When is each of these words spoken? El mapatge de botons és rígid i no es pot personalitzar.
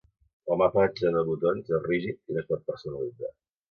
El 0.55 0.57
mapatge 0.61 1.13
de 1.17 1.23
botons 1.29 1.71
és 1.79 1.87
rígid 1.87 2.21
i 2.35 2.39
no 2.39 2.45
es 2.47 2.53
pot 2.53 2.69
personalitzar. 2.75 3.37